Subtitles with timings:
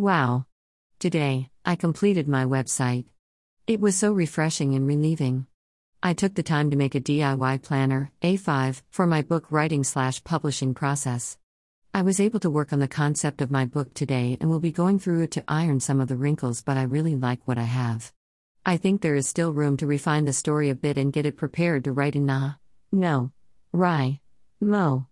[0.00, 0.46] Wow.
[0.98, 3.04] Today, I completed my website.
[3.66, 5.46] It was so refreshing and relieving.
[6.02, 10.24] I took the time to make a DIY planner, A5, for my book writing slash
[10.24, 11.36] publishing process.
[11.92, 14.72] I was able to work on the concept of my book today and will be
[14.72, 17.64] going through it to iron some of the wrinkles, but I really like what I
[17.64, 18.10] have.
[18.64, 21.36] I think there is still room to refine the story a bit and get it
[21.36, 22.54] prepared to write in Na.
[22.90, 23.32] No.
[23.74, 24.20] Wri.
[24.62, 25.08] Mo.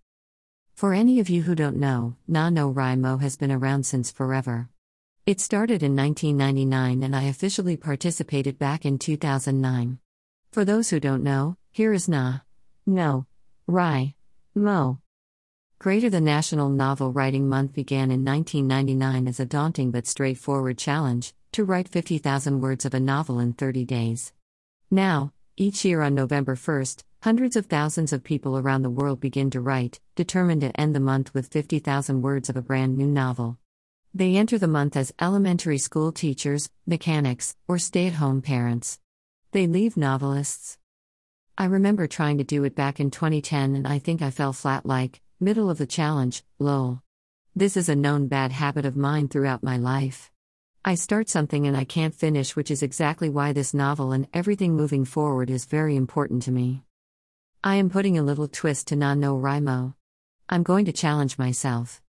[0.77, 4.11] For any of you who don't know, Na No Wri Mo has been around since
[4.11, 4.71] forever.
[5.29, 9.99] It started in 1999 and I officially participated back in 2009.
[10.53, 12.39] For those who don't know, here is Na.
[12.87, 13.27] No.
[13.69, 14.15] Wri.
[14.55, 15.01] Mo.
[15.79, 21.35] Greater the National Novel Writing Month began in 1999 as a daunting but straightforward challenge
[21.53, 24.33] to write 50,000 words of a novel in 30 days.
[24.91, 29.51] Now, each year on November 1st, hundreds of thousands of people around the world begin
[29.51, 33.59] to write, determined to end the month with 50,000 words of a brand new novel.
[34.19, 38.99] They enter the month as elementary school teachers, mechanics, or stay at home parents.
[39.53, 40.77] They leave novelists.
[41.57, 44.85] I remember trying to do it back in 2010 and I think I fell flat
[44.85, 47.01] like, Middle of the challenge, lol.
[47.55, 50.33] This is a known bad habit of mine throughout my life.
[50.85, 54.75] I start something and I can't finish, which is exactly why this novel and everything
[54.75, 56.83] moving forward is very important to me.
[57.63, 59.95] I am putting a little twist to Na No Wrimo.
[60.49, 62.03] I'm going to challenge myself.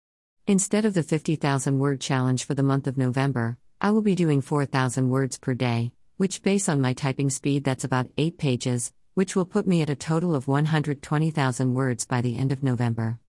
[0.49, 4.41] Instead of the 50,000 word challenge for the month of November, I will be doing
[4.41, 9.35] 4,000 words per day, which, based on my typing speed, that's about 8 pages, which
[9.35, 13.19] will put me at a total of 120,000 words by the end of November.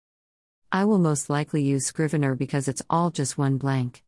[0.72, 4.02] I will most likely use Scrivener because it's all just one blank.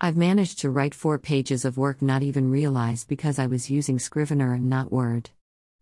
[0.00, 3.98] I've managed to write four pages of work not even realized because I was using
[3.98, 5.28] Scrivener and not Word.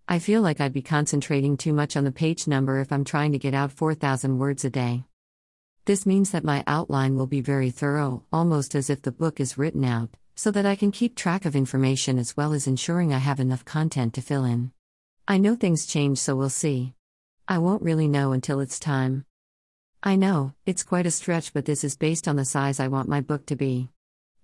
[0.09, 3.31] I feel like I'd be concentrating too much on the page number if I'm trying
[3.31, 5.05] to get out 4,000 words a day.
[5.85, 9.59] This means that my outline will be very thorough, almost as if the book is
[9.59, 13.19] written out, so that I can keep track of information as well as ensuring I
[13.19, 14.71] have enough content to fill in.
[15.27, 16.95] I know things change, so we'll see.
[17.49, 19.25] I won't really know until it's time.
[20.05, 23.09] I know, it's quite a stretch, but this is based on the size I want
[23.09, 23.89] my book to be.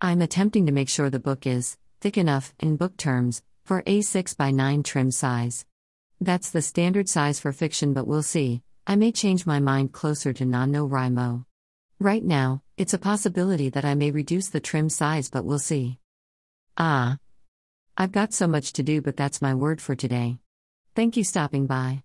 [0.01, 4.01] I'm attempting to make sure the book is thick enough, in book terms, for a
[4.01, 5.65] 6 by 9 trim size.
[6.21, 8.63] That's the standard size for fiction, but we'll see.
[8.91, 11.45] I may change my mind closer to Nano Wrimo.
[12.01, 15.99] Right now, it's a possibility that I may reduce the trim size, but we'll see.
[16.79, 17.19] Ah.
[17.99, 20.39] I've got so much to do, but that's my word for today.
[20.95, 22.03] Thank you stopping by.